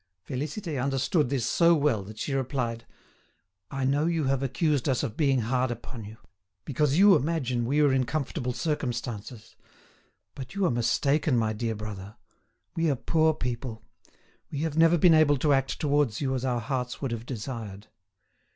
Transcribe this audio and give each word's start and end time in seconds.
Félicité 0.27 0.81
understood 0.83 1.29
this 1.29 1.45
so 1.45 1.75
well 1.75 2.01
that 2.01 2.17
she 2.17 2.33
replied: 2.33 2.87
"I 3.69 3.85
know 3.85 4.07
you 4.07 4.23
have 4.23 4.41
accused 4.41 4.89
us 4.89 5.03
of 5.03 5.15
being 5.15 5.41
hard 5.41 5.69
upon 5.69 6.05
you, 6.05 6.17
because 6.65 6.97
you 6.97 7.15
imagine 7.15 7.65
we 7.65 7.81
are 7.81 7.93
in 7.93 8.07
comfortable 8.07 8.51
circumstances; 8.51 9.55
but 10.33 10.55
you 10.55 10.65
are 10.65 10.71
mistaken, 10.71 11.37
my 11.37 11.53
dear 11.53 11.75
brother; 11.75 12.15
we 12.75 12.89
are 12.89 12.95
poor 12.95 13.35
people; 13.35 13.83
we 14.49 14.61
have 14.61 14.75
never 14.75 14.97
been 14.97 15.13
able 15.13 15.37
to 15.37 15.53
act 15.53 15.79
towards 15.79 16.19
you 16.19 16.33
as 16.33 16.43
our 16.43 16.61
hearts 16.61 16.99
would 16.99 17.11
have 17.11 17.27
desired." 17.27 17.85